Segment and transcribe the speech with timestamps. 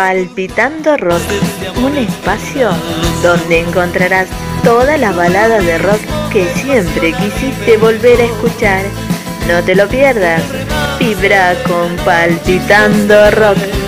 [0.00, 1.20] Palpitando Rock,
[1.84, 2.70] un espacio
[3.22, 4.28] donde encontrarás
[4.64, 6.00] todas las baladas de rock
[6.32, 8.82] que siempre quisiste volver a escuchar.
[9.46, 10.42] No te lo pierdas,
[10.98, 13.79] vibra con Palpitando Rock.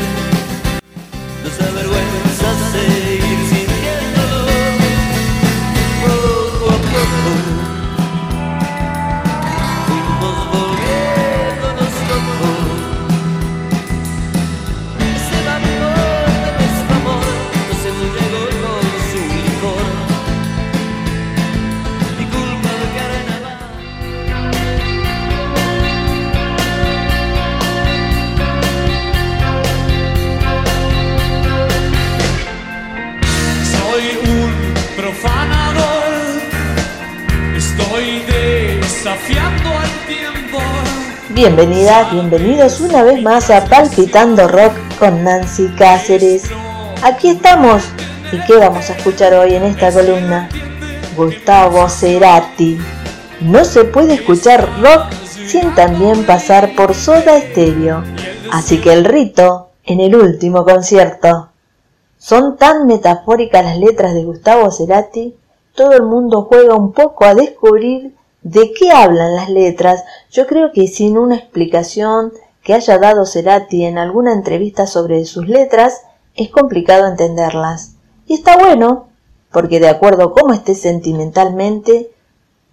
[41.34, 46.44] Bienvenidas, bienvenidos una vez más a Palpitando Rock con Nancy Cáceres.
[47.02, 47.84] Aquí estamos.
[48.33, 50.50] ¿Y qué vamos a escuchar hoy en esta columna?
[51.16, 52.77] Gustavo Cerati.
[53.41, 55.11] No se puede escuchar rock
[55.47, 58.05] sin también pasar por Soda Stereo.
[58.52, 61.48] Así que el rito en el último concierto.
[62.19, 65.34] Son tan metafóricas las letras de Gustavo Cerati,
[65.74, 70.04] todo el mundo juega un poco a descubrir ¿De qué hablan las letras?
[70.30, 75.48] Yo creo que sin una explicación que haya dado Cerati en alguna entrevista sobre sus
[75.48, 76.02] letras,
[76.34, 77.96] es complicado entenderlas.
[78.26, 79.08] Y está bueno,
[79.52, 82.10] porque de acuerdo a cómo estés sentimentalmente,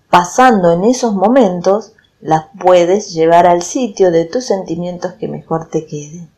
[0.10, 5.86] pasando en esos momentos, las puedes llevar al sitio de tus sentimientos que mejor te
[5.86, 6.30] queden.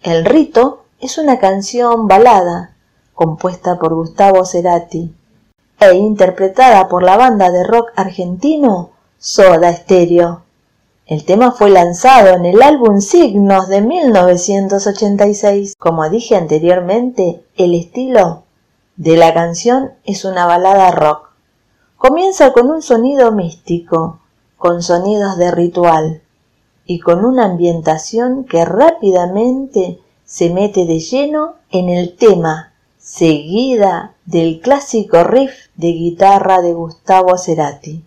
[0.00, 2.76] El rito es una canción balada
[3.14, 5.14] compuesta por Gustavo Cerati
[5.90, 10.42] e interpretada por la banda de rock argentino Soda Stereo.
[11.06, 15.74] El tema fue lanzado en el álbum Signos de 1986.
[15.78, 18.44] Como dije anteriormente, el estilo
[18.96, 21.30] de la canción es una balada rock.
[21.96, 24.20] Comienza con un sonido místico,
[24.56, 26.22] con sonidos de ritual
[26.86, 32.71] y con una ambientación que rápidamente se mete de lleno en el tema
[33.02, 38.04] seguida del clásico riff de guitarra de Gustavo Cerati,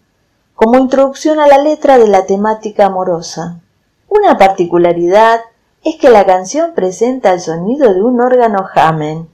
[0.55, 3.59] como introducción a la letra de la temática amorosa.
[4.07, 5.41] Una particularidad
[5.83, 9.27] es que la canción presenta el sonido de un órgano Hammond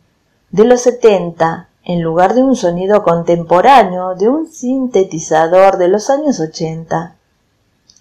[0.49, 6.39] de los 70 en lugar de un sonido contemporáneo de un sintetizador de los años
[6.39, 7.15] 80.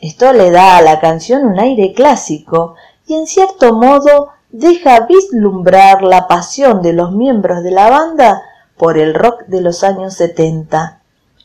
[0.01, 2.75] Esto le da a la canción un aire clásico
[3.07, 8.43] y en cierto modo deja vislumbrar la pasión de los miembros de la banda
[8.77, 11.01] por el rock de los años 70,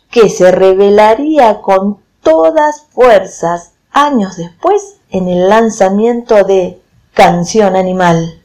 [0.09, 6.81] que se revelaría con todas fuerzas años después en el lanzamiento de
[7.13, 8.41] Canción Animal.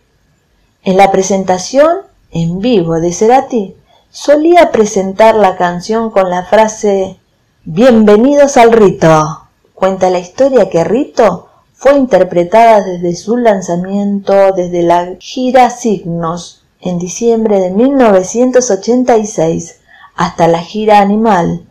[0.83, 1.99] En la presentación
[2.31, 3.77] en vivo de Cerati,
[4.11, 7.19] solía presentar la canción con la frase
[7.65, 9.49] Bienvenidos al rito.
[9.75, 11.50] Cuenta la historia que Rito
[11.81, 19.81] fue interpretada desde su lanzamiento desde la gira Signos en diciembre de 1986
[20.15, 21.65] hasta la gira Animal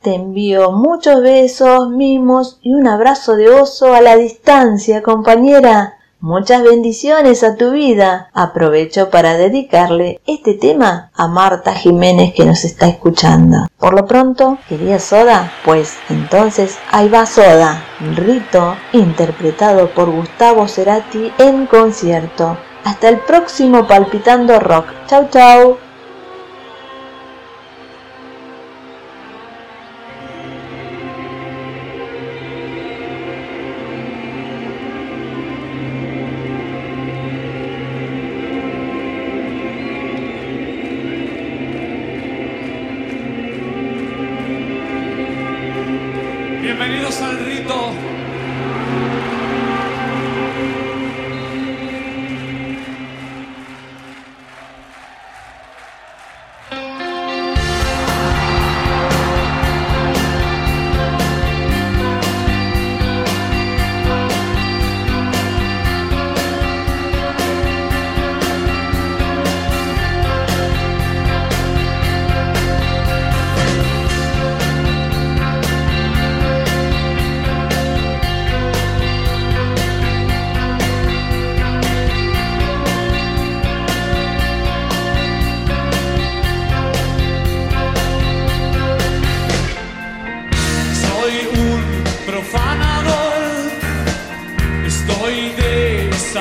[0.00, 5.98] Te envío muchos besos, mimos y un abrazo de oso a la distancia, compañera.
[6.22, 8.30] Muchas bendiciones a tu vida.
[8.32, 13.66] Aprovecho para dedicarle este tema a Marta Jiménez que nos está escuchando.
[13.76, 15.52] Por lo pronto, ¿quería soda?
[15.64, 17.82] Pues entonces ahí va soda.
[18.14, 22.56] Rito, interpretado por Gustavo Cerati en concierto.
[22.84, 24.86] Hasta el próximo Palpitando Rock.
[25.08, 25.76] Chau chau.
[46.84, 48.11] Bienvenidos al rito.